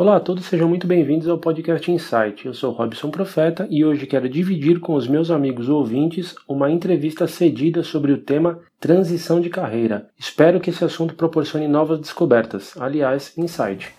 Olá 0.00 0.16
a 0.16 0.20
todos, 0.20 0.46
sejam 0.46 0.66
muito 0.66 0.86
bem-vindos 0.86 1.28
ao 1.28 1.36
podcast 1.36 1.92
Insight. 1.92 2.46
Eu 2.46 2.54
sou 2.54 2.72
Robson 2.72 3.10
Profeta 3.10 3.68
e 3.70 3.84
hoje 3.84 4.06
quero 4.06 4.30
dividir 4.30 4.80
com 4.80 4.94
os 4.94 5.06
meus 5.06 5.30
amigos 5.30 5.68
ouvintes 5.68 6.34
uma 6.48 6.70
entrevista 6.70 7.26
cedida 7.26 7.82
sobre 7.82 8.10
o 8.10 8.16
tema 8.16 8.60
transição 8.80 9.42
de 9.42 9.50
carreira. 9.50 10.08
Espero 10.18 10.58
que 10.58 10.70
esse 10.70 10.82
assunto 10.82 11.14
proporcione 11.14 11.68
novas 11.68 12.00
descobertas. 12.00 12.74
Aliás, 12.80 13.36
Insight. 13.36 13.92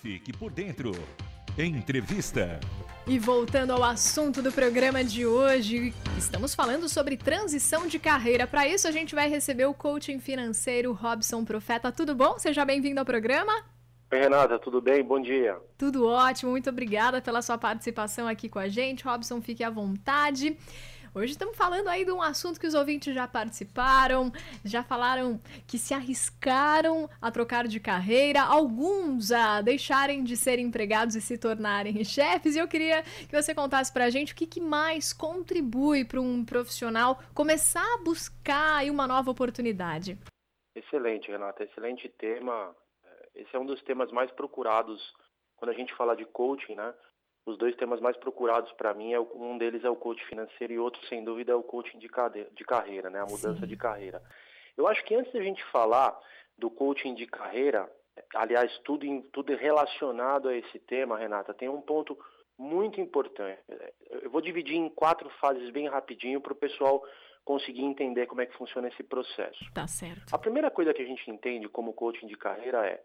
Fique 0.00 0.32
por 0.32 0.52
dentro. 0.52 0.92
Entrevista. 1.58 2.60
E 3.04 3.18
voltando 3.18 3.72
ao 3.72 3.82
assunto 3.82 4.40
do 4.40 4.52
programa 4.52 5.02
de 5.02 5.26
hoje, 5.26 5.92
estamos 6.16 6.54
falando 6.54 6.88
sobre 6.88 7.16
transição 7.16 7.88
de 7.88 7.98
carreira. 7.98 8.46
Para 8.46 8.68
isso, 8.68 8.86
a 8.86 8.92
gente 8.92 9.12
vai 9.12 9.28
receber 9.28 9.66
o 9.66 9.74
coaching 9.74 10.20
financeiro 10.20 10.92
Robson 10.92 11.44
Profeta. 11.44 11.90
Tudo 11.90 12.14
bom? 12.14 12.38
Seja 12.38 12.64
bem-vindo 12.64 13.00
ao 13.00 13.04
programa. 13.04 13.52
Oi, 14.12 14.20
Renata, 14.20 14.56
tudo 14.56 14.80
bem? 14.80 15.02
Bom 15.02 15.20
dia. 15.20 15.56
Tudo 15.76 16.06
ótimo, 16.06 16.52
muito 16.52 16.70
obrigada 16.70 17.20
pela 17.20 17.42
sua 17.42 17.58
participação 17.58 18.28
aqui 18.28 18.48
com 18.48 18.60
a 18.60 18.68
gente. 18.68 19.02
Robson, 19.02 19.42
fique 19.42 19.64
à 19.64 19.68
vontade. 19.68 20.56
Hoje 21.14 21.32
estamos 21.32 21.56
falando 21.56 21.88
aí 21.88 22.04
de 22.04 22.12
um 22.12 22.20
assunto 22.20 22.60
que 22.60 22.66
os 22.66 22.74
ouvintes 22.74 23.14
já 23.14 23.26
participaram, 23.26 24.30
já 24.64 24.82
falaram 24.82 25.40
que 25.66 25.78
se 25.78 25.94
arriscaram 25.94 27.08
a 27.20 27.30
trocar 27.30 27.66
de 27.66 27.80
carreira, 27.80 28.42
alguns 28.42 29.32
a 29.32 29.62
deixarem 29.62 30.22
de 30.22 30.36
ser 30.36 30.58
empregados 30.58 31.16
e 31.16 31.20
se 31.20 31.38
tornarem 31.38 32.04
chefes. 32.04 32.56
E 32.56 32.58
eu 32.58 32.68
queria 32.68 33.02
que 33.02 33.32
você 33.32 33.54
contasse 33.54 33.92
para 33.92 34.04
a 34.04 34.10
gente 34.10 34.32
o 34.32 34.36
que, 34.36 34.46
que 34.46 34.60
mais 34.60 35.12
contribui 35.12 36.04
para 36.04 36.20
um 36.20 36.44
profissional 36.44 37.18
começar 37.34 37.94
a 37.94 37.98
buscar 37.98 38.84
uma 38.84 39.06
nova 39.06 39.30
oportunidade. 39.30 40.18
Excelente, 40.74 41.30
Renata, 41.30 41.64
excelente 41.64 42.08
tema. 42.08 42.74
Esse 43.34 43.54
é 43.54 43.58
um 43.58 43.66
dos 43.66 43.82
temas 43.82 44.10
mais 44.12 44.30
procurados 44.32 45.00
quando 45.56 45.70
a 45.70 45.74
gente 45.74 45.94
fala 45.94 46.14
de 46.14 46.24
coaching, 46.26 46.74
né? 46.74 46.94
Os 47.48 47.58
dois 47.58 47.74
temas 47.76 48.00
mais 48.00 48.16
procurados 48.16 48.70
para 48.72 48.92
mim, 48.94 49.12
é 49.12 49.20
um 49.20 49.56
deles 49.56 49.84
é 49.84 49.90
o 49.90 49.96
coaching 49.96 50.24
financeiro 50.26 50.72
e 50.72 50.78
outro, 50.78 51.04
sem 51.06 51.24
dúvida, 51.24 51.52
é 51.52 51.54
o 51.54 51.62
coaching 51.62 51.98
de, 51.98 52.08
cadeira, 52.08 52.50
de 52.52 52.64
carreira, 52.64 53.08
né? 53.08 53.20
a 53.20 53.26
mudança 53.26 53.60
Sim. 53.60 53.66
de 53.66 53.76
carreira. 53.76 54.22
Eu 54.76 54.86
acho 54.86 55.04
que 55.04 55.14
antes 55.14 55.32
da 55.32 55.40
gente 55.40 55.64
falar 55.66 56.18
do 56.56 56.70
coaching 56.70 57.14
de 57.14 57.26
carreira, 57.26 57.90
aliás, 58.34 58.76
tudo, 58.84 59.06
tudo 59.32 59.54
relacionado 59.56 60.48
a 60.48 60.54
esse 60.54 60.78
tema, 60.80 61.18
Renata, 61.18 61.54
tem 61.54 61.68
um 61.68 61.80
ponto 61.80 62.18
muito 62.58 63.00
importante. 63.00 63.60
Eu 64.22 64.30
vou 64.30 64.40
dividir 64.40 64.76
em 64.76 64.88
quatro 64.88 65.30
fases 65.40 65.70
bem 65.70 65.88
rapidinho 65.88 66.40
para 66.40 66.52
o 66.52 66.56
pessoal 66.56 67.02
conseguir 67.44 67.82
entender 67.82 68.26
como 68.26 68.42
é 68.42 68.46
que 68.46 68.56
funciona 68.56 68.88
esse 68.88 69.02
processo. 69.02 69.64
Tá 69.72 69.86
certo. 69.86 70.34
A 70.34 70.38
primeira 70.38 70.70
coisa 70.70 70.92
que 70.92 71.00
a 71.00 71.06
gente 71.06 71.30
entende 71.30 71.68
como 71.68 71.94
coaching 71.94 72.26
de 72.26 72.36
carreira 72.36 72.86
é 72.86 73.02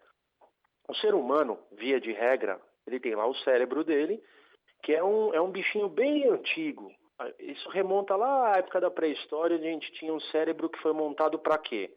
o 0.88 0.94
ser 0.96 1.14
humano, 1.14 1.58
via 1.72 2.00
de 2.00 2.12
regra, 2.12 2.60
ele 2.86 3.00
tem 3.00 3.16
lá 3.16 3.26
o 3.28 3.36
cérebro 3.36 3.84
dele, 3.84 4.22
que 4.84 4.94
é 4.94 5.04
um, 5.04 5.34
é 5.34 5.42
um 5.42 5.52
bichinho 5.52 5.90
bem 5.90 6.28
antigo. 6.28 6.92
Isso 7.40 7.70
remonta 7.70 8.16
lá 8.16 8.54
à 8.54 8.58
época 8.58 8.82
da 8.82 8.92
pré-história, 8.92 9.56
a 9.56 9.62
gente 9.62 9.92
tinha 9.94 10.14
um 10.14 10.20
cérebro 10.20 10.70
que 10.70 10.80
foi 10.80 10.94
montado 10.94 11.40
para 11.40 11.58
quê? 11.58 11.94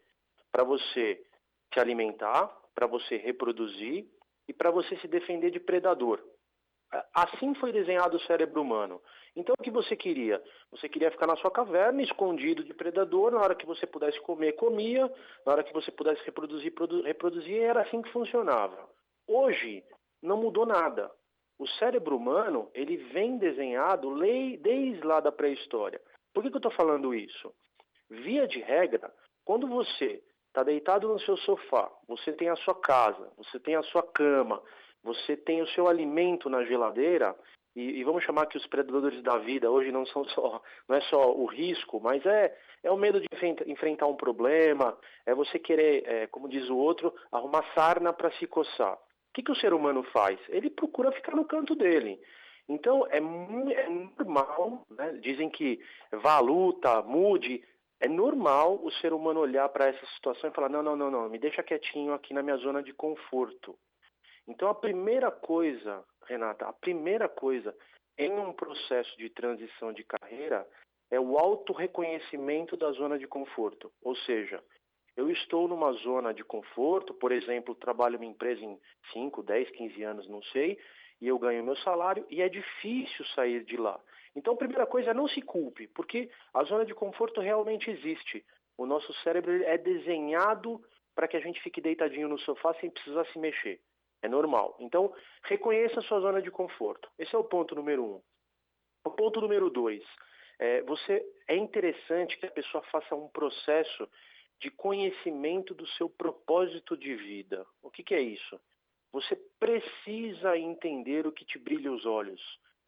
Para 0.52 0.62
você 0.62 1.20
se 1.72 1.80
alimentar, 1.80 2.54
para 2.74 2.86
você 2.86 3.16
reproduzir 3.16 4.06
e 4.48 4.52
para 4.52 4.70
você 4.70 4.96
se 4.98 5.08
defender 5.08 5.50
de 5.50 5.58
predador. 5.58 6.22
Assim 7.12 7.54
foi 7.54 7.72
desenhado 7.72 8.16
o 8.16 8.20
cérebro 8.20 8.62
humano. 8.62 9.02
Então 9.34 9.54
o 9.58 9.62
que 9.62 9.70
você 9.70 9.96
queria? 9.96 10.42
Você 10.70 10.88
queria 10.88 11.10
ficar 11.10 11.26
na 11.26 11.36
sua 11.36 11.50
caverna, 11.50 12.00
escondido 12.02 12.62
de 12.62 12.72
predador, 12.72 13.32
na 13.32 13.40
hora 13.40 13.54
que 13.54 13.66
você 13.66 13.86
pudesse 13.86 14.20
comer, 14.20 14.52
comia, 14.52 15.12
na 15.44 15.52
hora 15.52 15.64
que 15.64 15.72
você 15.72 15.90
pudesse 15.90 16.24
reproduzir, 16.24 16.72
reproduzir, 17.04 17.60
era 17.60 17.82
assim 17.82 18.00
que 18.00 18.12
funcionava. 18.12 18.88
Hoje, 19.26 19.84
não 20.26 20.36
mudou 20.36 20.66
nada. 20.66 21.10
O 21.58 21.66
cérebro 21.66 22.16
humano, 22.16 22.70
ele 22.74 22.96
vem 22.96 23.38
desenhado 23.38 24.14
desde 24.60 25.00
lá 25.06 25.20
da 25.20 25.32
pré-história. 25.32 26.00
Por 26.34 26.42
que, 26.42 26.50
que 26.50 26.56
eu 26.56 26.58
estou 26.58 26.72
falando 26.72 27.14
isso? 27.14 27.54
Via 28.10 28.46
de 28.46 28.60
regra, 28.60 29.10
quando 29.44 29.66
você 29.66 30.22
está 30.48 30.62
deitado 30.62 31.08
no 31.08 31.18
seu 31.20 31.36
sofá, 31.38 31.90
você 32.06 32.32
tem 32.32 32.48
a 32.48 32.56
sua 32.56 32.74
casa, 32.74 33.30
você 33.36 33.58
tem 33.58 33.76
a 33.76 33.82
sua 33.84 34.02
cama, 34.02 34.62
você 35.02 35.36
tem 35.36 35.62
o 35.62 35.68
seu 35.68 35.88
alimento 35.88 36.50
na 36.50 36.64
geladeira, 36.64 37.34
e, 37.74 38.00
e, 38.00 38.04
vamos 38.04 38.24
chamar 38.24 38.46
que 38.46 38.56
os 38.56 38.66
predadores 38.66 39.22
da 39.22 39.36
vida 39.36 39.70
hoje 39.70 39.92
não 39.92 40.06
são 40.06 40.24
só, 40.30 40.62
não 40.88 40.96
é 40.96 41.00
só 41.02 41.30
o 41.34 41.44
risco, 41.44 42.00
mas 42.00 42.24
é, 42.24 42.56
é 42.82 42.90
o 42.90 42.96
medo 42.96 43.20
de 43.20 43.26
enfrentar 43.66 44.06
um 44.06 44.16
problema, 44.16 44.96
é 45.26 45.34
você 45.34 45.58
querer, 45.58 46.02
é, 46.06 46.26
como 46.26 46.48
diz 46.48 46.70
o 46.70 46.76
outro, 46.76 47.14
arrumar 47.30 47.62
sarna 47.74 48.14
para 48.14 48.30
se 48.32 48.46
coçar 48.46 48.98
que, 49.36 49.42
que 49.42 49.52
o 49.52 49.56
ser 49.56 49.74
humano 49.74 50.02
faz? 50.04 50.40
Ele 50.48 50.70
procura 50.70 51.12
ficar 51.12 51.36
no 51.36 51.44
canto 51.44 51.74
dele. 51.74 52.18
Então, 52.66 53.06
é, 53.08 53.18
é 53.18 53.88
normal, 54.18 54.86
né? 54.90 55.12
dizem 55.20 55.50
que 55.50 55.78
vá 56.10 56.36
à 56.36 56.40
luta, 56.40 57.02
mude, 57.02 57.62
é 58.00 58.08
normal 58.08 58.80
o 58.82 58.90
ser 58.92 59.12
humano 59.12 59.40
olhar 59.40 59.68
para 59.68 59.88
essa 59.88 60.06
situação 60.14 60.48
e 60.48 60.54
falar: 60.54 60.70
não, 60.70 60.82
não, 60.82 60.96
não, 60.96 61.10
não, 61.10 61.28
me 61.28 61.38
deixa 61.38 61.62
quietinho 61.62 62.14
aqui 62.14 62.32
na 62.32 62.42
minha 62.42 62.56
zona 62.56 62.82
de 62.82 62.94
conforto. 62.94 63.78
Então, 64.48 64.68
a 64.68 64.74
primeira 64.74 65.30
coisa, 65.30 66.02
Renata, 66.24 66.66
a 66.66 66.72
primeira 66.72 67.28
coisa 67.28 67.76
em 68.16 68.32
um 68.32 68.54
processo 68.54 69.16
de 69.18 69.28
transição 69.28 69.92
de 69.92 70.02
carreira 70.02 70.66
é 71.10 71.20
o 71.20 71.38
autorreconhecimento 71.38 72.74
da 72.76 72.90
zona 72.92 73.18
de 73.18 73.26
conforto. 73.26 73.92
Ou 74.02 74.16
seja, 74.16 74.62
eu 75.16 75.30
estou 75.30 75.66
numa 75.66 75.92
zona 75.92 76.34
de 76.34 76.44
conforto, 76.44 77.14
por 77.14 77.32
exemplo, 77.32 77.74
trabalho 77.74 78.16
uma 78.16 78.26
empresa 78.26 78.62
em 78.62 78.78
5, 79.12 79.42
10, 79.42 79.70
15 79.70 80.02
anos, 80.02 80.28
não 80.28 80.42
sei, 80.42 80.78
e 81.20 81.26
eu 81.26 81.38
ganho 81.38 81.64
meu 81.64 81.76
salário 81.76 82.26
e 82.28 82.42
é 82.42 82.48
difícil 82.48 83.24
sair 83.34 83.64
de 83.64 83.76
lá. 83.76 83.98
Então, 84.34 84.52
a 84.52 84.58
primeira 84.58 84.86
coisa 84.86 85.10
é 85.10 85.14
não 85.14 85.26
se 85.26 85.40
culpe, 85.40 85.88
porque 85.88 86.30
a 86.52 86.62
zona 86.64 86.84
de 86.84 86.94
conforto 86.94 87.40
realmente 87.40 87.90
existe. 87.90 88.44
O 88.76 88.84
nosso 88.84 89.12
cérebro 89.22 89.64
é 89.64 89.78
desenhado 89.78 90.78
para 91.14 91.26
que 91.26 91.36
a 91.38 91.40
gente 91.40 91.62
fique 91.62 91.80
deitadinho 91.80 92.28
no 92.28 92.38
sofá 92.38 92.74
sem 92.74 92.90
precisar 92.90 93.24
se 93.32 93.38
mexer. 93.38 93.80
É 94.20 94.28
normal. 94.28 94.76
Então, 94.78 95.14
reconheça 95.44 96.00
a 96.00 96.02
sua 96.02 96.20
zona 96.20 96.42
de 96.42 96.50
conforto. 96.50 97.08
Esse 97.18 97.34
é 97.34 97.38
o 97.38 97.44
ponto 97.44 97.74
número 97.74 98.04
um. 98.04 98.22
O 99.06 99.10
ponto 99.10 99.40
número 99.40 99.70
dois, 99.70 100.04
é, 100.58 100.82
você, 100.82 101.24
é 101.48 101.56
interessante 101.56 102.36
que 102.36 102.46
a 102.46 102.50
pessoa 102.50 102.82
faça 102.90 103.14
um 103.14 103.28
processo 103.28 104.06
de 104.60 104.70
conhecimento 104.70 105.74
do 105.74 105.86
seu 105.88 106.08
propósito 106.08 106.96
de 106.96 107.14
vida. 107.14 107.66
O 107.82 107.90
que, 107.90 108.02
que 108.02 108.14
é 108.14 108.20
isso? 108.20 108.60
Você 109.12 109.36
precisa 109.58 110.56
entender 110.58 111.26
o 111.26 111.32
que 111.32 111.44
te 111.44 111.58
brilha 111.58 111.92
os 111.92 112.04
olhos. 112.04 112.40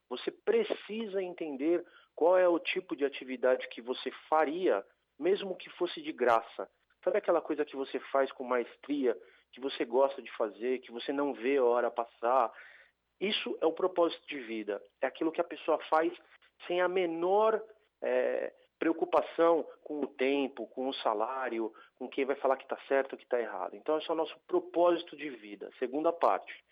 Você 0.09 0.31
precisa 0.31 1.23
entender 1.23 1.85
qual 2.15 2.39
é 2.39 2.49
o 2.49 2.59
tipo 2.59 2.97
de 2.97 3.05
atividade 3.05 3.69
que 3.69 3.81
você 3.81 4.11
faria, 4.29 4.85
mesmo 5.19 5.57
que 5.57 5.71
fosse 5.71 6.01
de 6.01 6.13
graça. 6.13 6.69
Sabe 7.05 7.19
aquela 7.19 7.41
coisa 7.41 7.65
que 7.65 7.77
você 7.77 8.01
faz 8.13 8.33
com 8.33 8.45
maestria, 8.45 9.17
que 9.53 9.61
você 9.61 9.85
gosta 9.85 10.21
de 10.21 10.31
fazer, 10.33 10.81
que 10.81 10.91
você 10.91 11.13
não 11.13 11.33
vê 11.33 11.59
a 11.59 11.65
hora 11.65 11.91
passar? 11.91 12.53
Isso 13.21 13.57
é 13.61 13.67
o 13.67 13.73
propósito 13.73 14.27
de 14.27 14.39
vida. 14.41 14.83
É 15.01 15.07
aquilo 15.07 15.33
que 15.33 15.41
a 15.41 15.45
pessoa 15.45 15.79
faz 15.89 16.13
sem 16.67 16.81
a 16.81 16.89
menor 16.89 17.63
é, 18.03 18.53
preocupação 18.79 19.67
com 19.83 20.01
o 20.01 20.07
tempo, 20.07 20.67
com 20.69 20.89
o 20.89 20.95
salário, 20.95 21.73
com 21.99 22.09
quem 22.09 22.25
vai 22.25 22.37
falar 22.37 22.57
que 22.57 22.65
está 22.65 22.79
certo 22.87 23.13
ou 23.13 23.19
que 23.19 23.25
está 23.25 23.41
errado. 23.41 23.75
Então, 23.75 23.99
esse 23.99 24.09
é 24.09 24.13
o 24.13 24.17
nosso 24.17 24.39
propósito 24.47 25.17
de 25.17 25.29
vida. 25.31 25.71
Segunda 25.79 26.13
parte. 26.13 26.65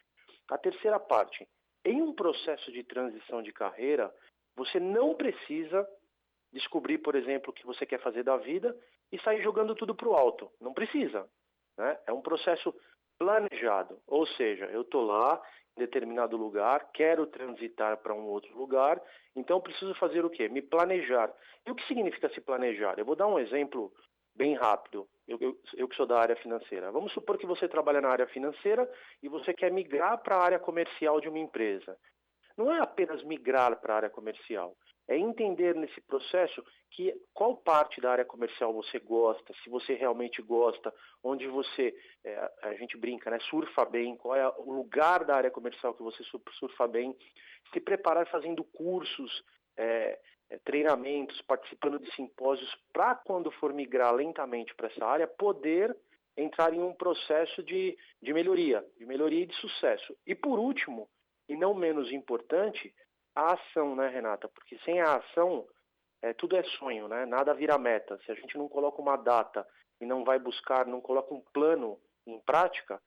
A 0.49 0.56
terceira 0.56 1.00
parte. 1.00 1.47
Em 1.85 2.00
um 2.03 2.12
processo 2.12 2.70
de 2.73 2.82
transição 2.85 3.43
de 3.43 3.53
carreira, 3.53 4.12
você 4.55 4.81
não 4.81 5.14
precisa 5.14 5.87
descobrir, 6.53 6.99
por 6.99 7.14
exemplo, 7.14 7.50
o 7.50 7.53
que 7.53 7.67
você 7.67 7.85
quer 7.85 8.00
fazer 8.00 8.23
da 8.23 8.37
vida 8.37 8.76
e 9.12 9.20
sair 9.20 9.43
jogando 9.43 9.75
tudo 9.75 9.94
para 9.94 10.08
o 10.08 10.14
alto. 10.14 10.50
Não 10.61 10.73
precisa. 10.73 11.29
Né? 11.76 11.99
É 12.06 12.12
um 12.12 12.23
processo 12.23 12.75
planejado. 13.19 14.00
Ou 14.06 14.26
seja, 14.26 14.67
eu 14.67 14.82
estou 14.82 15.05
lá, 15.05 15.43
determinado 15.76 16.37
lugar, 16.37 16.90
quero 16.93 17.26
transitar 17.26 17.99
para 17.99 18.14
um 18.14 18.26
outro 18.26 18.56
lugar, 18.56 19.00
então 19.34 19.61
preciso 19.61 19.94
fazer 19.94 20.25
o 20.25 20.31
quê? 20.31 20.49
Me 20.49 20.62
planejar. 20.62 21.32
E 21.67 21.70
o 21.70 21.75
que 21.75 21.87
significa 21.87 22.28
se 22.31 22.40
planejar? 22.40 22.99
Eu 22.99 23.05
vou 23.05 23.14
dar 23.14 23.26
um 23.26 23.38
exemplo 23.38 23.93
bem 24.34 24.55
rápido. 24.55 25.08
Eu, 25.26 25.38
eu, 25.40 25.61
eu, 25.75 25.88
que 25.88 25.96
sou 25.96 26.06
da 26.06 26.19
área 26.19 26.37
financeira. 26.37 26.93
Vamos 26.93 27.12
supor 27.12 27.37
que 27.37 27.46
você 27.46 27.69
trabalha 27.69 28.00
na 28.00 28.08
área 28.08 28.26
financeira 28.28 28.88
e 29.23 29.28
você 29.28 29.52
quer 29.52 29.73
migrar 29.73 30.23
para 30.23 30.37
a 30.37 30.43
área 30.43 30.58
comercial 30.58 31.20
de 31.20 31.28
uma 31.28 31.38
empresa. 31.38 31.96
Não 32.56 32.72
é 32.72 32.81
apenas 32.81 33.22
migrar 33.25 33.76
para 33.81 33.94
a 33.94 33.96
área 33.96 34.11
comercial, 34.11 34.76
é 35.08 35.17
entender 35.17 35.75
nesse 35.75 36.00
processo 36.00 36.64
que 36.91 37.14
qual 37.32 37.56
parte 37.56 38.00
da 38.00 38.11
área 38.11 38.25
comercial 38.25 38.73
você 38.73 38.99
gosta, 38.99 39.53
se 39.62 39.69
você 39.69 39.94
realmente 39.94 40.41
gosta, 40.43 40.93
onde 41.23 41.47
você, 41.47 41.94
é, 42.25 42.53
a 42.62 42.75
gente 42.75 42.97
brinca, 42.97 43.31
né, 43.31 43.38
surfa 43.50 43.85
bem, 43.85 44.17
qual 44.17 44.35
é 44.35 44.49
o 44.58 44.73
lugar 44.73 45.25
da 45.25 45.37
área 45.37 45.50
comercial 45.50 45.94
que 45.94 46.03
você 46.03 46.25
surfa 46.58 46.88
bem, 46.88 47.14
se 47.73 47.81
preparar 47.81 48.26
fazendo 48.29 48.64
cursos, 48.64 49.44
é, 49.76 50.19
é, 50.49 50.58
treinamentos, 50.58 51.41
participando 51.43 51.99
de 51.99 52.12
simpósios, 52.14 52.75
para 52.93 53.14
quando 53.14 53.50
for 53.53 53.73
migrar 53.73 54.14
lentamente 54.14 54.75
para 54.75 54.88
essa 54.88 55.05
área, 55.05 55.26
poder 55.26 55.97
entrar 56.37 56.73
em 56.73 56.81
um 56.81 56.93
processo 56.93 57.62
de, 57.62 57.97
de 58.23 58.32
melhoria, 58.32 58.85
de 58.99 59.06
melhoria 59.06 59.43
e 59.43 59.47
de 59.47 59.55
sucesso. 59.56 60.17
E 60.26 60.35
por 60.35 60.58
último, 60.58 61.08
e 61.49 61.56
não 61.56 61.75
menos 61.75 62.11
importante, 62.12 62.94
a 63.37 63.53
ação, 63.53 63.94
né, 63.94 64.09
Renata? 64.09 64.49
Porque 64.49 64.79
sem 64.79 65.00
a 65.00 65.17
ação, 65.17 65.67
é, 66.23 66.33
tudo 66.33 66.56
é 66.56 66.62
sonho, 66.65 67.06
né? 67.06 67.27
Nada 67.27 67.55
vira 67.55 67.79
meta. 67.79 68.19
Se 68.25 68.33
a 68.33 68.35
gente 68.35 68.56
não 68.56 68.69
coloca 68.69 69.00
uma 69.00 69.17
data 69.17 69.67
e 70.00 70.06
não 70.06 70.25
vai 70.25 70.38
buscar, 70.38 70.87
não 70.87 71.00
coloca 71.00 71.35
um 71.35 71.43
plano 71.53 72.00
em 72.27 72.41
prática, 72.41 73.00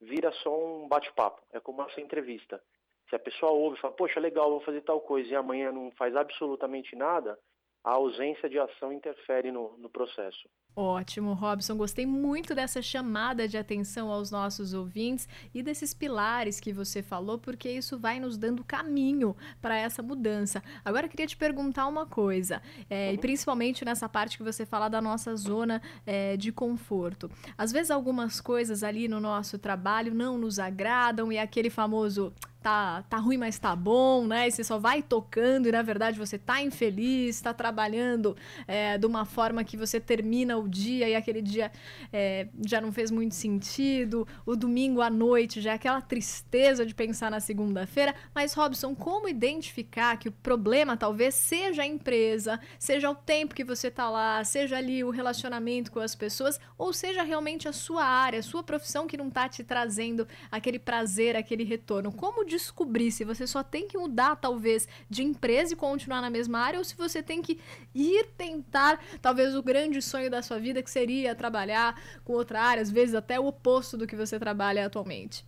vira 0.00 0.32
só 0.32 0.58
um 0.58 0.88
bate-papo. 0.88 1.40
É 1.52 1.60
como 1.60 1.82
essa 1.82 2.00
entrevista. 2.00 2.60
Se 3.08 3.14
a 3.14 3.18
pessoa 3.18 3.52
ouve 3.52 3.78
e 3.78 3.80
fala, 3.80 3.94
poxa, 3.94 4.18
legal, 4.18 4.50
vou 4.50 4.60
fazer 4.60 4.80
tal 4.82 5.00
coisa, 5.00 5.30
e 5.30 5.36
amanhã 5.36 5.70
não 5.70 5.92
faz 5.92 6.14
absolutamente 6.16 6.96
nada, 6.96 7.38
a 7.86 7.92
ausência 7.92 8.50
de 8.50 8.58
ação 8.58 8.92
interfere 8.92 9.52
no, 9.52 9.78
no 9.78 9.88
processo. 9.88 10.48
Ótimo, 10.74 11.34
Robson. 11.34 11.76
Gostei 11.76 12.04
muito 12.04 12.52
dessa 12.52 12.82
chamada 12.82 13.46
de 13.46 13.56
atenção 13.56 14.10
aos 14.10 14.28
nossos 14.30 14.74
ouvintes 14.74 15.28
e 15.54 15.62
desses 15.62 15.94
pilares 15.94 16.58
que 16.58 16.72
você 16.72 17.00
falou, 17.00 17.38
porque 17.38 17.70
isso 17.70 17.96
vai 17.96 18.18
nos 18.18 18.36
dando 18.36 18.64
caminho 18.64 19.36
para 19.62 19.78
essa 19.78 20.02
mudança. 20.02 20.60
Agora, 20.84 21.06
eu 21.06 21.10
queria 21.10 21.28
te 21.28 21.36
perguntar 21.36 21.86
uma 21.86 22.04
coisa, 22.04 22.60
é, 22.90 23.06
uhum. 23.06 23.14
e 23.14 23.18
principalmente 23.18 23.84
nessa 23.84 24.08
parte 24.08 24.36
que 24.36 24.42
você 24.42 24.66
fala 24.66 24.88
da 24.88 25.00
nossa 25.00 25.36
zona 25.36 25.80
é, 26.04 26.36
de 26.36 26.50
conforto. 26.50 27.30
Às 27.56 27.70
vezes, 27.70 27.92
algumas 27.92 28.40
coisas 28.40 28.82
ali 28.82 29.06
no 29.06 29.20
nosso 29.20 29.60
trabalho 29.60 30.12
não 30.12 30.36
nos 30.36 30.58
agradam 30.58 31.32
e 31.32 31.38
aquele 31.38 31.70
famoso 31.70 32.34
tá, 32.66 33.04
tá 33.08 33.18
ruim, 33.18 33.36
mas 33.36 33.60
tá 33.60 33.76
bom, 33.76 34.26
né? 34.26 34.48
E 34.48 34.50
você 34.50 34.64
só 34.64 34.76
vai 34.76 35.00
tocando 35.00 35.68
e 35.68 35.70
na 35.70 35.82
verdade 35.82 36.18
você 36.18 36.36
tá 36.36 36.60
infeliz, 36.60 37.40
tá 37.40 37.54
trabalhando 37.54 38.36
é, 38.66 38.98
de 38.98 39.06
uma 39.06 39.24
forma 39.24 39.62
que 39.62 39.76
você 39.76 40.00
termina 40.00 40.58
o 40.58 40.68
dia 40.68 41.08
e 41.08 41.14
aquele 41.14 41.40
dia 41.40 41.70
é, 42.12 42.48
já 42.66 42.80
não 42.80 42.90
fez 42.90 43.12
muito 43.12 43.36
sentido, 43.36 44.26
o 44.44 44.56
domingo 44.56 45.00
à 45.00 45.08
noite 45.08 45.60
já 45.60 45.70
é 45.70 45.74
aquela 45.74 46.00
tristeza 46.00 46.84
de 46.84 46.92
pensar 46.92 47.30
na 47.30 47.38
segunda-feira. 47.38 48.12
Mas, 48.34 48.52
Robson, 48.52 48.96
como 48.96 49.28
identificar 49.28 50.16
que 50.16 50.28
o 50.28 50.32
problema 50.32 50.96
talvez 50.96 51.36
seja 51.36 51.82
a 51.82 51.86
empresa, 51.86 52.58
seja 52.80 53.08
o 53.08 53.14
tempo 53.14 53.54
que 53.54 53.62
você 53.62 53.92
tá 53.92 54.10
lá, 54.10 54.42
seja 54.42 54.76
ali 54.76 55.04
o 55.04 55.10
relacionamento 55.10 55.92
com 55.92 56.00
as 56.00 56.16
pessoas, 56.16 56.58
ou 56.76 56.92
seja 56.92 57.22
realmente 57.22 57.68
a 57.68 57.72
sua 57.72 58.04
área, 58.04 58.40
a 58.40 58.42
sua 58.42 58.64
profissão 58.64 59.06
que 59.06 59.16
não 59.16 59.30
tá 59.30 59.48
te 59.48 59.62
trazendo 59.62 60.26
aquele 60.50 60.80
prazer, 60.80 61.36
aquele 61.36 61.62
retorno? 61.62 62.10
Como 62.10 62.44
descobrir 62.56 63.10
se 63.10 63.24
você 63.24 63.46
só 63.46 63.62
tem 63.62 63.86
que 63.86 63.98
mudar, 63.98 64.36
talvez, 64.36 64.88
de 65.08 65.22
empresa 65.22 65.74
e 65.74 65.76
continuar 65.76 66.20
na 66.20 66.30
mesma 66.30 66.58
área, 66.58 66.78
ou 66.78 66.84
se 66.84 66.96
você 66.96 67.22
tem 67.22 67.40
que 67.42 67.60
ir 67.94 68.26
tentar, 68.36 69.00
talvez, 69.20 69.54
o 69.54 69.62
grande 69.62 70.00
sonho 70.02 70.30
da 70.30 70.42
sua 70.42 70.58
vida, 70.58 70.82
que 70.82 70.90
seria 70.90 71.34
trabalhar 71.34 71.94
com 72.24 72.32
outra 72.32 72.60
área, 72.60 72.82
às 72.82 72.90
vezes 72.90 73.14
até 73.14 73.38
o 73.38 73.46
oposto 73.46 73.96
do 73.96 74.06
que 74.06 74.16
você 74.16 74.38
trabalha 74.38 74.86
atualmente? 74.86 75.44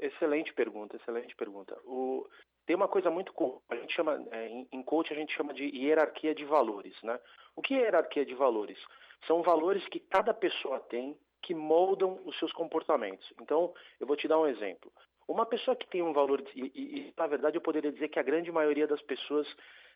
Excelente 0.00 0.52
pergunta, 0.54 0.96
excelente 0.96 1.34
pergunta. 1.36 1.76
O, 1.84 2.26
tem 2.66 2.74
uma 2.74 2.88
coisa 2.88 3.10
muito 3.10 3.32
comum, 3.32 3.60
a 3.68 3.76
gente 3.76 3.94
chama, 3.94 4.24
é, 4.30 4.48
em 4.72 4.82
coach 4.82 5.12
a 5.12 5.16
gente 5.16 5.34
chama 5.34 5.52
de 5.52 5.64
hierarquia 5.64 6.34
de 6.34 6.44
valores, 6.44 6.94
né? 7.02 7.18
O 7.54 7.62
que 7.62 7.74
é 7.74 7.82
hierarquia 7.82 8.24
de 8.24 8.34
valores? 8.34 8.78
São 9.26 9.42
valores 9.42 9.86
que 9.88 10.00
cada 10.00 10.32
pessoa 10.34 10.80
tem 10.80 11.16
que 11.42 11.54
moldam 11.54 12.20
os 12.24 12.36
seus 12.38 12.52
comportamentos. 12.52 13.32
Então, 13.40 13.72
eu 14.00 14.06
vou 14.06 14.16
te 14.16 14.26
dar 14.26 14.38
um 14.38 14.48
exemplo. 14.48 14.92
Uma 15.28 15.44
pessoa 15.44 15.76
que 15.76 15.88
tem 15.88 16.02
um 16.02 16.12
valor, 16.12 16.42
e, 16.54 16.72
e, 16.74 16.98
e 16.98 17.14
na 17.16 17.26
verdade 17.26 17.56
eu 17.56 17.60
poderia 17.60 17.90
dizer 17.90 18.08
que 18.08 18.18
a 18.18 18.22
grande 18.22 18.50
maioria 18.52 18.86
das 18.86 19.02
pessoas 19.02 19.46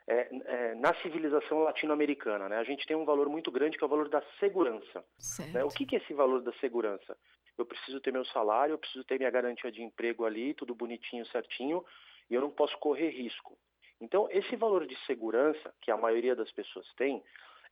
é, 0.06 0.28
é, 0.44 0.74
na 0.74 0.92
civilização 0.94 1.60
latino-americana. 1.60 2.48
Né? 2.48 2.56
A 2.56 2.64
gente 2.64 2.86
tem 2.86 2.96
um 2.96 3.04
valor 3.04 3.28
muito 3.28 3.50
grande 3.50 3.78
que 3.78 3.84
é 3.84 3.86
o 3.86 3.90
valor 3.90 4.08
da 4.08 4.22
segurança. 4.38 5.04
Né? 5.52 5.62
O 5.64 5.68
que, 5.68 5.86
que 5.86 5.96
é 5.96 5.98
esse 5.98 6.12
valor 6.12 6.42
da 6.42 6.52
segurança? 6.54 7.16
Eu 7.56 7.64
preciso 7.64 8.00
ter 8.00 8.12
meu 8.12 8.24
salário, 8.26 8.72
eu 8.72 8.78
preciso 8.78 9.04
ter 9.04 9.18
minha 9.18 9.30
garantia 9.30 9.70
de 9.70 9.82
emprego 9.82 10.24
ali, 10.24 10.54
tudo 10.54 10.74
bonitinho, 10.74 11.26
certinho, 11.26 11.84
e 12.28 12.34
eu 12.34 12.40
não 12.40 12.50
posso 12.50 12.76
correr 12.78 13.10
risco. 13.10 13.56
Então, 14.00 14.26
esse 14.30 14.56
valor 14.56 14.86
de 14.86 14.96
segurança, 15.04 15.72
que 15.80 15.90
a 15.90 15.96
maioria 15.96 16.34
das 16.34 16.50
pessoas 16.50 16.86
tem, 16.94 17.22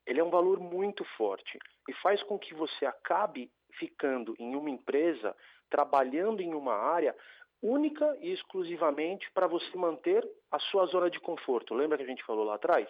ele 0.07 0.21
é 0.21 0.25
um 0.25 0.31
valor 0.31 0.61
muito 0.61 1.05
forte 1.17 1.59
e 1.89 1.93
faz 1.95 2.23
com 2.23 2.39
que 2.39 2.55
você 2.55 2.87
acabe 2.87 3.51
ficando 3.79 4.35
em 4.39 4.55
uma 4.55 4.71
empresa, 4.71 5.35
trabalhando 5.71 6.41
em 6.41 6.55
uma 6.55 6.75
área 6.75 7.15
única 7.63 8.17
e 8.21 8.33
exclusivamente 8.33 9.31
para 9.33 9.47
você 9.47 9.77
manter 9.77 10.27
a 10.51 10.59
sua 10.59 10.87
zona 10.87 11.11
de 11.11 11.21
conforto. 11.21 11.75
Lembra 11.75 11.97
que 11.97 12.05
a 12.05 12.07
gente 12.07 12.25
falou 12.25 12.45
lá 12.45 12.55
atrás? 12.55 12.89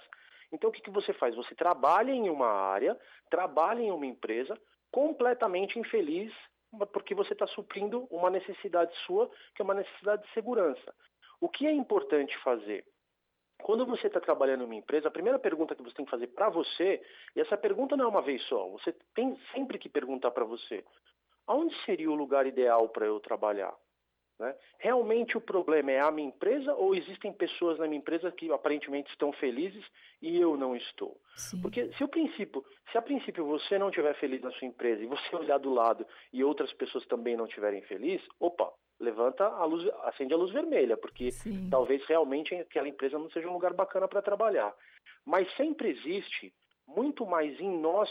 Então 0.53 0.71
o 0.71 0.73
que, 0.73 0.83
que 0.83 0.91
você 0.91 1.13
faz? 1.13 1.35
Você 1.35 1.55
trabalha 1.55 2.13
em 2.13 2.29
uma 2.29 2.49
área, 2.49 2.99
trabalha 3.31 3.81
em 3.81 3.91
uma 3.91 4.07
empresa 4.07 4.59
completamente 4.91 5.79
infeliz 5.79 6.33
porque 6.93 7.15
você 7.15 7.33
está 7.33 7.47
suprindo 7.47 8.07
uma 8.11 8.31
necessidade 8.31 8.95
sua, 9.07 9.31
que 9.55 9.63
é 9.63 9.65
uma 9.65 9.75
necessidade 9.75 10.23
de 10.23 10.33
segurança. 10.33 10.95
O 11.41 11.49
que 11.49 11.67
é 11.67 11.73
importante 11.73 12.37
fazer? 12.39 12.85
Quando 13.63 13.87
você 13.87 14.07
está 14.07 14.21
trabalhando 14.21 14.63
em 14.63 14.67
uma 14.67 14.75
empresa, 14.75 15.09
a 15.09 15.11
primeira 15.11 15.39
pergunta 15.39 15.75
que 15.75 15.83
você 15.83 15.95
tem 15.95 16.05
que 16.05 16.11
fazer 16.11 16.29
para 16.29 16.49
você, 16.49 17.03
e 17.35 17.41
essa 17.41 17.57
pergunta 17.57 17.97
não 17.97 18.05
é 18.05 18.09
uma 18.09 18.23
vez 18.23 18.43
só, 18.45 18.69
você 18.69 18.93
tem 19.15 19.37
sempre 19.53 19.79
que 19.79 19.89
perguntar 19.89 20.31
para 20.31 20.45
você, 20.45 20.85
aonde 21.47 21.75
seria 21.85 22.11
o 22.11 22.15
lugar 22.15 22.47
ideal 22.47 22.89
para 22.89 23.07
eu 23.07 23.19
trabalhar? 23.19 23.75
Né? 24.39 24.55
Realmente 24.79 25.37
o 25.37 25.41
problema 25.41 25.91
é 25.91 26.01
a 26.01 26.11
minha 26.11 26.29
empresa 26.29 26.73
ou 26.75 26.95
existem 26.95 27.33
pessoas 27.33 27.79
na 27.79 27.87
minha 27.87 27.99
empresa 27.99 28.31
que 28.31 28.53
aparentemente 28.53 29.11
estão 29.11 29.33
felizes 29.33 29.85
e 30.23 30.41
eu 30.41 30.57
não 30.57 30.77
estou? 30.77 31.21
Sim. 31.35 31.61
Porque 31.61 31.93
se 31.95 32.05
o 32.05 32.09
princípio, 32.09 32.65
se 32.93 32.97
a 32.97 33.03
princípio 33.03 33.45
você 33.45 33.79
não 33.79 33.89
estiver 33.89 34.15
feliz 34.15 34.41
na 34.41 34.53
sua 34.53 34.69
empresa 34.69 35.03
e 35.03 35.07
você 35.07 35.35
olhar 35.35 35.59
do 35.59 35.75
lado 35.75 36.07
e 36.33 36.45
outras 36.45 36.73
pessoas 36.73 37.05
também 37.07 37.37
não 37.37 37.47
estiverem 37.47 37.83
felizes, 37.83 38.27
opa, 38.39 38.73
levanta 39.01 39.45
a 39.45 39.65
luz, 39.65 39.89
acende 40.05 40.35
a 40.35 40.37
luz 40.37 40.53
vermelha, 40.53 40.97
porque 40.97 41.33
Sim. 41.33 41.69
talvez 41.69 42.05
realmente 42.07 42.55
aquela 42.55 42.89
empresa 42.89 43.19
não 43.19 43.31
seja 43.31 43.49
um 43.49 43.55
lugar 43.55 43.73
bacana 43.73 44.07
para 44.07 44.23
trabalhar. 44.23 44.73
Mas 45.25 45.53
sempre 45.57 45.91
existe 45.91 46.55
muito 46.87 47.27
mais 47.27 47.59
em 47.61 47.79
nós 47.79 48.09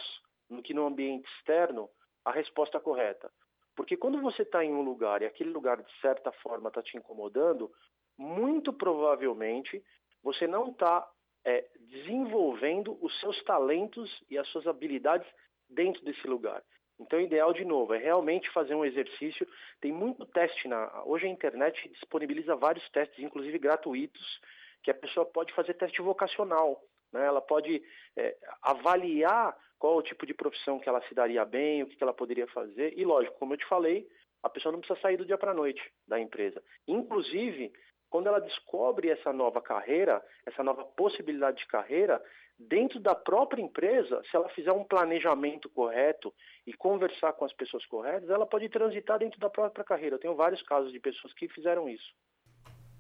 do 0.50 0.62
que 0.62 0.74
no 0.74 0.86
ambiente 0.86 1.25
externo 1.38 1.89
a 2.24 2.31
resposta 2.31 2.79
correta. 2.79 3.31
Porque 3.77 3.96
quando 3.96 4.19
você 4.19 4.41
está 4.41 4.65
em 4.65 4.74
um 4.74 4.81
lugar 4.81 5.22
e 5.22 5.25
aquele 5.25 5.51
lugar 5.51 5.77
de 5.77 6.01
certa 6.01 6.31
forma 6.31 6.69
está 6.69 6.81
te 6.81 6.98
incomodando, 6.98 7.72
muito 8.17 8.74
provavelmente 8.74 9.84
você 10.24 10.48
não 10.48 10.72
está 10.72 11.07
é, 11.46 11.63
desenvolvendo 11.79 12.98
os 13.00 13.17
seus 13.19 13.41
talentos 13.43 14.12
e 14.31 14.38
as 14.38 14.48
suas 14.48 14.65
habilidades 14.65 15.27
dentro 15.69 16.03
desse 16.03 16.27
lugar. 16.27 16.63
Então, 17.00 17.19
o 17.19 17.22
ideal, 17.22 17.53
de 17.53 17.63
novo, 17.63 17.93
é 17.93 18.00
realmente 18.00 18.50
fazer 18.50 18.74
um 18.74 18.84
exercício. 18.84 19.48
Tem 19.79 19.91
muito 19.91 20.25
teste 20.25 20.67
na. 20.67 21.03
Hoje 21.05 21.27
a 21.27 21.29
internet 21.29 21.88
disponibiliza 21.89 22.55
vários 22.55 22.89
testes, 22.89 23.24
inclusive 23.24 23.60
gratuitos, 23.60 24.41
que 24.81 24.89
a 24.89 24.96
pessoa 24.96 25.24
pode 25.24 25.53
fazer 25.53 25.75
teste 25.75 26.01
vocacional. 26.01 26.81
Né? 27.13 27.24
Ela 27.24 27.41
pode 27.41 27.84
é, 28.15 28.36
avaliar 28.63 29.55
qual 29.79 29.98
o 29.98 30.01
tipo 30.01 30.25
de 30.25 30.34
profissão 30.34 30.79
que 30.79 30.89
ela 30.89 31.01
se 31.07 31.13
daria 31.13 31.46
bem, 31.46 31.84
o 31.84 31.88
que, 31.88 32.01
ela 32.01 32.13
poderia 32.13 32.48
fazer. 32.48 32.93
E 32.98 33.05
lógico, 33.05 33.38
como 33.38 33.53
eu 33.53 33.57
te 33.57 33.65
falei, 33.67 34.07
a 34.43 34.50
pessoa 34.50 34.72
não 34.72 34.79
precisa 34.79 35.00
sair 35.00 35.17
do 35.17 35.25
dia 35.25 35.38
para 35.38 35.51
a 35.51 35.55
noite 35.55 35.81
da 36.07 36.19
empresa. 36.19 36.63
Inclusive, 36.88 37.72
quando 38.10 38.27
ela 38.27 38.39
descobre 38.39 39.10
essa 39.10 39.34
nova 39.34 39.62
carreira, 39.62 40.24
essa 40.46 40.63
nova 40.63 40.84
possibilidade 40.84 41.57
de 41.57 41.67
carreira, 41.67 42.24
dentro 42.57 43.00
da 43.00 43.13
própria 43.13 43.62
empresa, 43.62 44.22
se 44.29 44.36
ela 44.36 44.50
fizer 44.50 44.72
um 44.72 44.84
planejamento 44.84 45.69
correto 45.69 46.34
e 46.65 46.74
conversar 46.74 47.34
com 47.34 47.46
as 47.46 47.53
pessoas 47.53 47.86
corretas, 47.86 48.29
ela 48.29 48.46
pode 48.46 48.67
transitar 48.69 49.19
dentro 49.19 49.39
da 49.39 49.50
própria 49.50 49.86
carreira. 49.86 50.15
Eu 50.15 50.19
tenho 50.19 50.36
vários 50.36 50.62
casos 50.63 50.91
de 50.91 51.00
pessoas 51.00 51.34
que 51.34 51.48
fizeram 51.50 51.88
isso. 51.88 52.13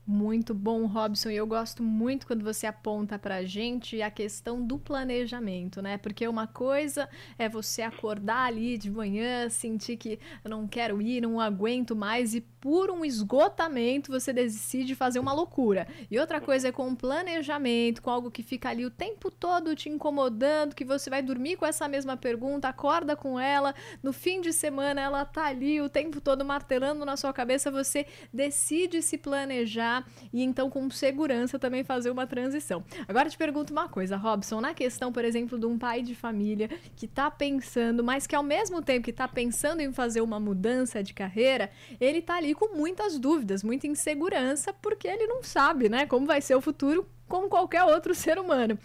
Muito 0.09 0.53
bom, 0.53 0.85
Robson. 0.85 1.29
E 1.31 1.35
eu 1.35 1.45
gosto 1.45 1.83
muito 1.83 2.25
quando 2.27 2.41
você 2.41 2.65
aponta 2.65 3.19
pra 3.19 3.43
gente 3.43 4.01
a 4.01 4.09
questão 4.09 4.65
do 4.65 4.79
planejamento, 4.79 5.81
né? 5.81 5.97
Porque 5.97 6.25
uma 6.25 6.47
coisa 6.47 7.09
é 7.37 7.49
você 7.49 7.81
acordar 7.81 8.45
ali 8.45 8.77
de 8.77 8.89
manhã, 8.89 9.49
sentir 9.49 9.97
que 9.97 10.17
eu 10.45 10.49
não 10.49 10.65
quero 10.65 11.01
ir, 11.01 11.19
não 11.19 11.41
aguento 11.41 11.93
mais 11.93 12.33
e 12.33 12.39
por 12.39 12.89
um 12.89 13.03
esgotamento 13.03 14.09
você 14.09 14.31
decide 14.31 14.95
fazer 14.95 15.19
uma 15.19 15.33
loucura. 15.33 15.85
E 16.09 16.17
outra 16.17 16.39
coisa 16.39 16.69
é 16.69 16.71
com 16.71 16.87
um 16.87 16.95
planejamento, 16.95 18.01
com 18.01 18.09
algo 18.09 18.31
que 18.31 18.41
fica 18.41 18.69
ali 18.69 18.85
o 18.85 18.89
tempo 18.89 19.29
todo 19.29 19.75
te 19.75 19.89
incomodando, 19.89 20.73
que 20.73 20.85
você 20.85 21.09
vai 21.09 21.21
dormir 21.21 21.57
com 21.57 21.65
essa 21.65 21.87
mesma 21.87 22.15
pergunta, 22.15 22.69
acorda 22.69 23.15
com 23.15 23.37
ela, 23.37 23.75
no 24.01 24.13
fim 24.13 24.39
de 24.39 24.53
semana 24.53 25.01
ela 25.01 25.25
tá 25.25 25.45
ali 25.47 25.81
o 25.81 25.89
tempo 25.89 26.21
todo 26.21 26.45
martelando 26.45 27.05
na 27.05 27.17
sua 27.17 27.33
cabeça, 27.33 27.69
você 27.69 28.05
decide 28.33 29.01
se 29.01 29.17
planejar 29.17 29.96
e 30.31 30.43
então 30.43 30.69
com 30.69 30.89
segurança 30.89 31.59
também 31.59 31.83
fazer 31.83 32.09
uma 32.09 32.27
transição. 32.27 32.83
Agora 33.07 33.29
te 33.29 33.37
pergunto 33.37 33.71
uma 33.71 33.87
coisa, 33.87 34.17
Robson, 34.17 34.61
na 34.61 34.73
questão, 34.73 35.11
por 35.11 35.23
exemplo, 35.23 35.57
de 35.57 35.65
um 35.65 35.77
pai 35.77 36.01
de 36.01 36.15
família 36.15 36.69
que 36.95 37.05
está 37.05 37.29
pensando, 37.29 38.03
mas 38.03 38.25
que 38.25 38.35
ao 38.35 38.43
mesmo 38.43 38.81
tempo 38.81 39.05
que 39.05 39.11
está 39.11 39.27
pensando 39.27 39.81
em 39.81 39.91
fazer 39.91 40.21
uma 40.21 40.39
mudança 40.39 41.03
de 41.03 41.13
carreira, 41.13 41.69
ele 41.99 42.19
está 42.19 42.35
ali 42.35 42.53
com 42.53 42.75
muitas 42.75 43.17
dúvidas, 43.17 43.63
muita 43.63 43.87
insegurança, 43.87 44.73
porque 44.73 45.07
ele 45.07 45.27
não 45.27 45.43
sabe, 45.43 45.89
né, 45.89 46.05
como 46.05 46.25
vai 46.25 46.41
ser 46.41 46.55
o 46.55 46.61
futuro 46.61 47.07
como 47.27 47.49
qualquer 47.49 47.83
outro 47.83 48.13
ser 48.15 48.39
humano. 48.39 48.77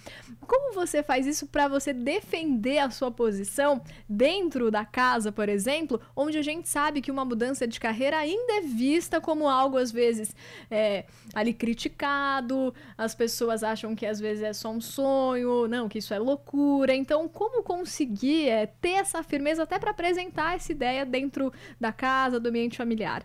Como 0.47 0.75
você 0.75 1.03
faz 1.03 1.27
isso 1.27 1.47
para 1.47 1.69
você 1.69 1.93
defender 1.93 2.79
a 2.79 2.91
sua 2.91 3.11
posição 3.11 3.83
dentro 4.09 4.71
da 4.71 4.85
casa, 4.85 5.31
por 5.31 5.49
exemplo, 5.49 6.01
onde 6.17 6.39
a 6.39 6.43
gente 6.43 6.69
sabe 6.69 7.01
que 7.01 7.11
uma 7.11 7.25
mudança 7.25 7.67
de 7.67 7.79
carreira 7.79 8.19
ainda 8.19 8.55
é 8.55 8.61
vista 8.61 9.21
como 9.21 9.49
algo 9.49 9.77
às 9.77 9.93
vezes 9.93 10.35
é, 10.71 11.05
ali 11.35 11.55
criticado, 11.55 12.75
as 12.97 13.15
pessoas 13.15 13.63
acham 13.63 13.95
que 13.95 14.07
às 14.07 14.21
vezes 14.21 14.43
é 14.43 14.53
só 14.53 14.71
um 14.71 14.81
sonho, 14.81 15.69
não, 15.69 15.89
que 15.89 15.99
isso 15.99 16.13
é 16.13 16.19
loucura. 16.19 16.95
Então, 16.95 17.29
como 17.29 17.63
conseguir 17.63 18.49
é, 18.49 18.67
ter 18.67 18.93
essa 18.93 19.23
firmeza 19.23 19.63
até 19.63 19.79
para 19.79 19.91
apresentar 19.91 20.57
essa 20.57 20.73
ideia 20.73 21.05
dentro 21.05 21.53
da 21.81 21.93
casa, 21.93 22.41
do 22.41 22.49
ambiente 22.49 22.77
familiar? 22.77 23.23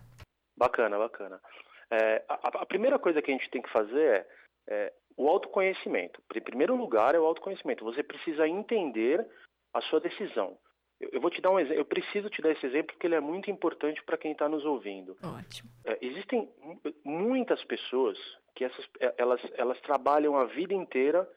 Bacana, 0.57 0.97
bacana. 0.97 1.39
É, 1.91 2.23
a, 2.27 2.61
a, 2.61 2.65
primeira 2.65 2.99
coisa 2.99 3.21
que 3.21 3.31
a 3.31 3.33
gente 3.33 3.49
tem 3.49 3.61
que 3.61 3.71
fazer 3.71 3.99
é, 3.99 4.25
é 4.67 4.93
o 5.17 5.27
autoconhecimento. 5.27 6.21
Em 6.33 6.41
primeiro 6.41 6.75
lugar 6.75 7.15
é 7.15 7.19
o 7.19 7.25
autoconhecimento. 7.25 7.83
Você 7.83 8.03
precisa 8.03 8.47
entender 8.47 9.27
a 9.73 9.81
sua 9.81 9.99
decisão. 9.99 10.57
Eu, 10.99 11.09
eu 11.13 11.21
vou 11.21 11.31
te 11.31 11.41
dar 11.41 11.49
um 11.49 11.59
exemplo. 11.59 11.79
Eu 11.79 11.85
preciso 11.85 12.29
te 12.29 12.41
dar 12.41 12.51
esse 12.51 12.65
exemplo 12.65 12.93
porque 12.93 13.07
ele 13.07 13.15
é 13.15 13.19
muito 13.19 13.49
importante 13.49 14.01
para 14.03 14.17
quem 14.17 14.31
está 14.31 14.47
nos 14.47 14.63
ouvindo. 14.63 15.17
Ótimo. 15.23 15.69
É, 15.85 15.97
existem 16.01 16.49
muitas 17.03 17.63
pessoas 17.65 18.17
que 18.55 18.63
essas, 18.63 18.85
é, 18.99 19.13
elas, 19.17 19.41
elas 19.55 19.79
trabalham 19.81 20.37
a 20.37 20.45
vida 20.45 20.73
inteira 20.73 21.27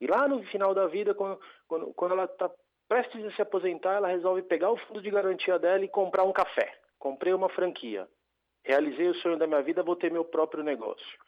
e 0.00 0.06
lá 0.06 0.28
no 0.28 0.42
final 0.44 0.74
da 0.74 0.86
vida, 0.86 1.14
quando, 1.14 1.40
quando, 1.66 1.94
quando 1.94 2.12
ela 2.12 2.24
está 2.24 2.50
prestes 2.88 3.24
a 3.24 3.30
se 3.30 3.40
aposentar, 3.40 3.94
ela 3.94 4.08
resolve 4.08 4.42
pegar 4.42 4.70
o 4.70 4.76
fundo 4.76 5.00
de 5.00 5.10
garantia 5.10 5.58
dela 5.58 5.82
e 5.82 5.88
comprar 5.88 6.24
um 6.24 6.32
café. 6.32 6.76
Comprei 6.98 7.32
uma 7.32 7.48
franquia. 7.48 8.06
Realizei 8.64 9.08
o 9.08 9.14
sonho 9.14 9.38
da 9.38 9.46
minha 9.46 9.62
vida, 9.62 9.82
vou 9.82 9.96
ter 9.96 10.10
meu 10.10 10.24
próprio 10.24 10.62
negócio. 10.62 11.18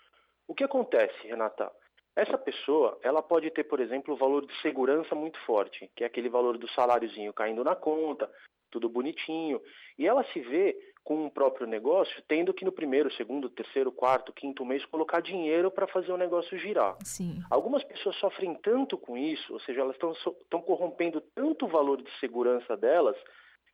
O 0.46 0.54
que 0.54 0.62
acontece, 0.62 1.26
Renata? 1.26 1.72
Essa 2.16 2.38
pessoa, 2.38 2.98
ela 3.02 3.22
pode 3.22 3.50
ter, 3.50 3.64
por 3.64 3.80
exemplo, 3.80 4.14
o 4.14 4.16
valor 4.16 4.46
de 4.46 4.60
segurança 4.60 5.14
muito 5.14 5.38
forte, 5.40 5.90
que 5.96 6.04
é 6.04 6.06
aquele 6.06 6.28
valor 6.28 6.56
do 6.56 6.68
saláriozinho 6.68 7.32
caindo 7.32 7.64
na 7.64 7.74
conta, 7.74 8.30
tudo 8.70 8.88
bonitinho, 8.88 9.60
e 9.98 10.06
ela 10.06 10.24
se 10.32 10.40
vê 10.40 10.76
com 11.02 11.26
um 11.26 11.28
próprio 11.28 11.66
negócio, 11.66 12.22
tendo 12.26 12.54
que 12.54 12.64
no 12.64 12.72
primeiro, 12.72 13.12
segundo, 13.12 13.50
terceiro, 13.50 13.92
quarto, 13.92 14.32
quinto 14.32 14.64
mês 14.64 14.84
colocar 14.86 15.20
dinheiro 15.20 15.70
para 15.70 15.86
fazer 15.86 16.12
o 16.12 16.16
negócio 16.16 16.58
girar. 16.58 16.96
Sim. 17.04 17.40
Algumas 17.50 17.84
pessoas 17.84 18.16
sofrem 18.16 18.54
tanto 18.54 18.96
com 18.96 19.16
isso, 19.16 19.52
ou 19.52 19.60
seja, 19.60 19.80
elas 19.80 19.96
estão 19.96 20.62
corrompendo 20.62 21.20
tanto 21.34 21.66
o 21.66 21.68
valor 21.68 22.00
de 22.00 22.10
segurança 22.18 22.76
delas, 22.76 23.16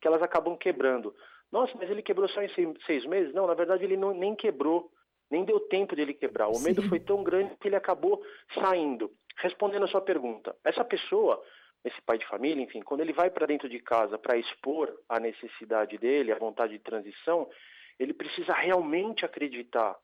que 0.00 0.08
elas 0.08 0.22
acabam 0.22 0.56
quebrando. 0.56 1.14
Nossa, 1.52 1.72
mas 1.78 1.90
ele 1.90 2.02
quebrou 2.02 2.28
só 2.28 2.42
em 2.42 2.48
seis, 2.48 2.68
seis 2.86 3.06
meses? 3.06 3.32
Não, 3.34 3.46
na 3.46 3.54
verdade 3.54 3.84
ele 3.84 3.96
não, 3.96 4.12
nem 4.12 4.34
quebrou 4.34 4.90
nem 5.30 5.44
deu 5.44 5.60
tempo 5.60 5.94
de 5.94 6.02
ele 6.02 6.14
quebrar. 6.14 6.48
O 6.48 6.54
Sim. 6.54 6.64
medo 6.64 6.88
foi 6.88 6.98
tão 6.98 7.22
grande 7.22 7.56
que 7.56 7.68
ele 7.68 7.76
acabou 7.76 8.22
saindo. 8.54 9.10
Respondendo 9.36 9.84
a 9.84 9.88
sua 9.88 10.00
pergunta, 10.00 10.54
essa 10.64 10.84
pessoa, 10.84 11.42
esse 11.84 12.00
pai 12.02 12.18
de 12.18 12.26
família, 12.26 12.62
enfim, 12.62 12.80
quando 12.82 13.00
ele 13.00 13.12
vai 13.12 13.30
para 13.30 13.46
dentro 13.46 13.68
de 13.68 13.78
casa 13.78 14.18
para 14.18 14.36
expor 14.36 14.92
a 15.08 15.20
necessidade 15.20 15.96
dele, 15.96 16.32
a 16.32 16.38
vontade 16.38 16.72
de 16.72 16.80
transição, 16.80 17.48
ele 17.98 18.12
precisa 18.12 18.52
realmente 18.52 19.24
acreditar 19.24 19.96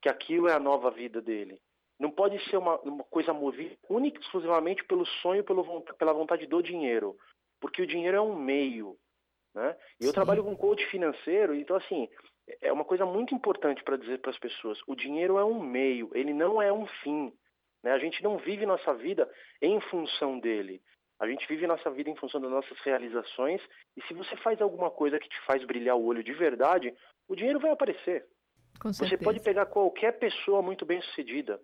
que 0.00 0.08
aquilo 0.08 0.48
é 0.48 0.52
a 0.52 0.60
nova 0.60 0.90
vida 0.90 1.20
dele. 1.20 1.60
Não 1.98 2.10
pode 2.10 2.38
ser 2.48 2.56
uma, 2.56 2.78
uma 2.80 3.04
coisa 3.04 3.32
movida 3.32 3.76
única 3.88 4.18
e 4.18 4.22
exclusivamente 4.22 4.84
pelo 4.84 5.04
sonho, 5.04 5.42
pelo, 5.42 5.82
pela 5.98 6.12
vontade 6.12 6.46
do 6.46 6.62
dinheiro. 6.62 7.16
Porque 7.60 7.82
o 7.82 7.86
dinheiro 7.86 8.16
é 8.16 8.20
um 8.20 8.36
meio. 8.36 8.96
Né? 9.52 9.76
E 10.00 10.04
eu 10.04 10.12
trabalho 10.12 10.44
com 10.44 10.56
coach 10.56 10.86
financeiro, 10.86 11.54
então 11.54 11.76
assim, 11.76 12.08
é 12.60 12.72
uma 12.72 12.84
coisa 12.84 13.04
muito 13.04 13.34
importante 13.34 13.82
para 13.82 13.96
dizer 13.96 14.20
para 14.20 14.30
as 14.30 14.38
pessoas: 14.38 14.78
o 14.86 14.94
dinheiro 14.94 15.38
é 15.38 15.44
um 15.44 15.60
meio, 15.60 16.10
ele 16.14 16.32
não 16.32 16.60
é 16.60 16.72
um 16.72 16.86
fim. 17.02 17.32
Né? 17.82 17.92
A 17.92 17.98
gente 17.98 18.22
não 18.22 18.38
vive 18.38 18.66
nossa 18.66 18.94
vida 18.94 19.30
em 19.60 19.80
função 19.80 20.38
dele. 20.38 20.82
A 21.20 21.26
gente 21.26 21.46
vive 21.48 21.66
nossa 21.66 21.90
vida 21.90 22.08
em 22.08 22.16
função 22.16 22.40
das 22.40 22.50
nossas 22.50 22.78
realizações. 22.80 23.60
E 23.96 24.02
se 24.04 24.14
você 24.14 24.36
faz 24.36 24.60
alguma 24.60 24.90
coisa 24.90 25.18
que 25.18 25.28
te 25.28 25.40
faz 25.46 25.64
brilhar 25.64 25.96
o 25.96 26.04
olho 26.04 26.22
de 26.22 26.32
verdade, 26.32 26.94
o 27.26 27.34
dinheiro 27.34 27.58
vai 27.58 27.72
aparecer. 27.72 28.24
você 28.84 29.18
pode 29.18 29.40
pegar 29.40 29.66
qualquer 29.66 30.12
pessoa 30.18 30.62
muito 30.62 30.86
bem 30.86 31.00
sucedida. 31.02 31.60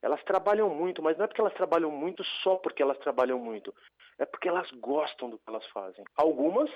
Elas 0.00 0.22
trabalham 0.24 0.68
muito, 0.68 1.02
mas 1.02 1.16
não 1.16 1.24
é 1.24 1.28
porque 1.28 1.40
elas 1.40 1.54
trabalham 1.54 1.90
muito 1.90 2.24
só 2.42 2.56
porque 2.56 2.82
elas 2.82 2.98
trabalham 2.98 3.38
muito. 3.38 3.74
É 4.18 4.24
porque 4.24 4.48
elas 4.48 4.70
gostam 4.72 5.30
do 5.30 5.38
que 5.38 5.48
elas 5.48 5.66
fazem. 5.68 6.04
Algumas 6.16 6.70